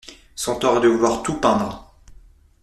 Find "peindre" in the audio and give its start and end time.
1.39-1.93